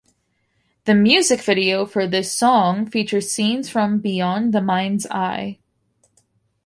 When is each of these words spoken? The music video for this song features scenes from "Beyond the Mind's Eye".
The 0.85 0.95
music 0.95 1.41
video 1.41 1.85
for 1.85 2.07
this 2.07 2.33
song 2.33 2.89
features 2.89 3.31
scenes 3.31 3.69
from 3.69 3.99
"Beyond 3.99 4.51
the 4.51 4.59
Mind's 4.59 5.05
Eye". 5.11 5.59